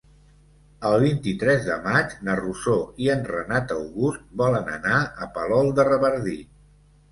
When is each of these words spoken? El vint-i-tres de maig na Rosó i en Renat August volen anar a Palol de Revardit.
El 0.91 0.95
vint-i-tres 1.03 1.67
de 1.67 1.75
maig 1.83 2.15
na 2.29 2.37
Rosó 2.39 2.79
i 3.05 3.11
en 3.17 3.23
Renat 3.33 3.75
August 3.77 4.27
volen 4.45 4.75
anar 4.79 5.01
a 5.05 5.31
Palol 5.39 5.73
de 5.83 5.89
Revardit. 5.93 6.53